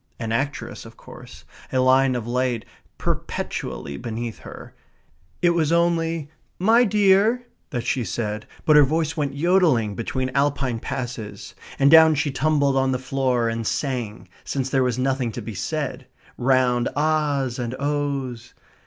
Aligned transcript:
An 0.19 0.31
actress 0.31 0.83
of 0.83 0.97
course, 0.97 1.45
a 1.71 1.77
line 1.77 2.15
of 2.15 2.25
light 2.25 2.65
perpetually 2.97 3.97
beneath 3.97 4.39
her. 4.39 4.73
It 5.43 5.51
was 5.51 5.71
only 5.71 6.31
"My 6.57 6.85
dear" 6.85 7.45
that 7.69 7.85
she 7.85 8.03
said, 8.03 8.47
but 8.65 8.75
her 8.75 8.81
voice 8.83 9.15
went 9.15 9.35
jodelling 9.35 9.93
between 9.95 10.31
Alpine 10.31 10.79
passes. 10.79 11.53
And 11.77 11.91
down 11.91 12.15
she 12.15 12.31
tumbled 12.31 12.77
on 12.77 12.91
the 12.91 12.97
floor, 12.97 13.47
and 13.47 13.67
sang, 13.67 14.27
since 14.43 14.71
there 14.71 14.81
was 14.81 14.97
nothing 14.97 15.31
to 15.33 15.41
be 15.43 15.53
said, 15.53 16.07
round 16.35 16.89
ah's 16.95 17.59
and 17.59 17.75
oh's. 17.77 18.55